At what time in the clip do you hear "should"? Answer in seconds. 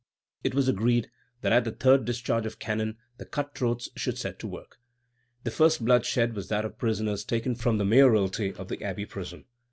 3.95-4.17